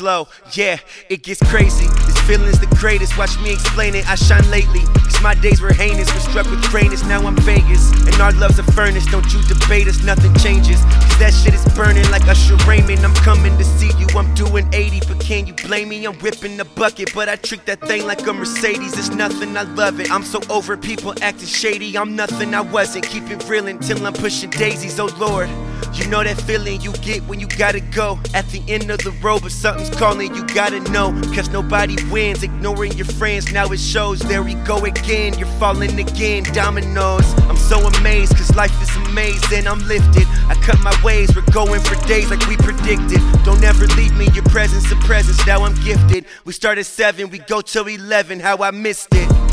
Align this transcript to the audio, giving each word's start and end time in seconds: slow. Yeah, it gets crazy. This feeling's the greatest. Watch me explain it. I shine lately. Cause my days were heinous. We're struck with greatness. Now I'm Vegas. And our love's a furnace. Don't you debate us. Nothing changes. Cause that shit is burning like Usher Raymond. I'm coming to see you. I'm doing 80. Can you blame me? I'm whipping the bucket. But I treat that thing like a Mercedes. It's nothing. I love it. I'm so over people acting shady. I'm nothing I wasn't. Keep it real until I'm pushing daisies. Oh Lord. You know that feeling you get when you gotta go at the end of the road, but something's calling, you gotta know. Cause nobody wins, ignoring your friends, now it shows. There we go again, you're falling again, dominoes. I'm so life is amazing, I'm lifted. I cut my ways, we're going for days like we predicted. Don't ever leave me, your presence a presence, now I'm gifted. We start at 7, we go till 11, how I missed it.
slow. 0.00 0.28
Yeah, 0.52 0.78
it 1.10 1.22
gets 1.22 1.42
crazy. 1.50 1.86
This 2.06 2.18
feeling's 2.20 2.58
the 2.58 2.72
greatest. 2.80 3.18
Watch 3.18 3.38
me 3.40 3.52
explain 3.52 3.94
it. 3.94 4.08
I 4.08 4.14
shine 4.14 4.48
lately. 4.50 4.80
Cause 5.04 5.20
my 5.22 5.34
days 5.34 5.60
were 5.60 5.72
heinous. 5.72 6.08
We're 6.14 6.20
struck 6.20 6.48
with 6.50 6.62
greatness. 6.70 7.04
Now 7.04 7.20
I'm 7.26 7.36
Vegas. 7.36 7.92
And 8.06 8.14
our 8.20 8.32
love's 8.32 8.58
a 8.58 8.64
furnace. 8.72 9.04
Don't 9.06 9.30
you 9.34 9.42
debate 9.42 9.88
us. 9.88 10.02
Nothing 10.02 10.32
changes. 10.36 10.80
Cause 10.80 11.18
that 11.18 11.34
shit 11.34 11.52
is 11.52 11.64
burning 11.74 12.08
like 12.10 12.26
Usher 12.28 12.56
Raymond. 12.66 13.04
I'm 13.04 13.14
coming 13.14 13.56
to 13.58 13.64
see 13.64 13.90
you. 13.98 14.06
I'm 14.16 14.32
doing 14.34 14.66
80. 14.72 14.99
Can 15.30 15.46
you 15.46 15.54
blame 15.54 15.90
me? 15.90 16.04
I'm 16.04 16.18
whipping 16.18 16.56
the 16.56 16.64
bucket. 16.64 17.14
But 17.14 17.28
I 17.28 17.36
treat 17.36 17.64
that 17.66 17.80
thing 17.82 18.04
like 18.04 18.26
a 18.26 18.32
Mercedes. 18.32 18.98
It's 18.98 19.10
nothing. 19.10 19.56
I 19.56 19.62
love 19.62 20.00
it. 20.00 20.10
I'm 20.10 20.24
so 20.24 20.40
over 20.50 20.76
people 20.76 21.14
acting 21.22 21.46
shady. 21.46 21.96
I'm 21.96 22.16
nothing 22.16 22.52
I 22.52 22.62
wasn't. 22.62 23.06
Keep 23.06 23.30
it 23.30 23.48
real 23.48 23.68
until 23.68 24.04
I'm 24.04 24.12
pushing 24.12 24.50
daisies. 24.50 24.98
Oh 24.98 25.06
Lord. 25.20 25.48
You 25.94 26.06
know 26.06 26.22
that 26.22 26.40
feeling 26.40 26.80
you 26.80 26.92
get 26.94 27.22
when 27.24 27.40
you 27.40 27.48
gotta 27.48 27.80
go 27.80 28.18
at 28.32 28.46
the 28.48 28.62
end 28.68 28.90
of 28.90 28.98
the 28.98 29.10
road, 29.22 29.42
but 29.42 29.50
something's 29.50 29.90
calling, 29.90 30.34
you 30.34 30.46
gotta 30.48 30.80
know. 30.90 31.10
Cause 31.34 31.48
nobody 31.48 31.96
wins, 32.10 32.42
ignoring 32.42 32.92
your 32.92 33.06
friends, 33.06 33.52
now 33.52 33.66
it 33.66 33.80
shows. 33.80 34.20
There 34.20 34.42
we 34.42 34.54
go 34.54 34.84
again, 34.84 35.36
you're 35.36 35.48
falling 35.58 35.98
again, 35.98 36.44
dominoes. 36.52 37.26
I'm 37.48 37.56
so 37.56 37.86
life 38.60 38.82
is 38.82 38.94
amazing, 39.08 39.66
I'm 39.66 39.78
lifted. 39.88 40.26
I 40.46 40.54
cut 40.54 40.78
my 40.80 40.94
ways, 41.02 41.34
we're 41.34 41.50
going 41.50 41.80
for 41.80 41.94
days 42.06 42.28
like 42.28 42.46
we 42.46 42.58
predicted. 42.58 43.22
Don't 43.42 43.64
ever 43.64 43.86
leave 43.96 44.14
me, 44.14 44.28
your 44.34 44.44
presence 44.44 44.92
a 44.92 44.96
presence, 44.96 45.46
now 45.46 45.64
I'm 45.64 45.74
gifted. 45.76 46.26
We 46.44 46.52
start 46.52 46.76
at 46.76 46.84
7, 46.84 47.30
we 47.30 47.38
go 47.38 47.62
till 47.62 47.86
11, 47.86 48.38
how 48.38 48.58
I 48.58 48.70
missed 48.70 49.08
it. 49.12 49.49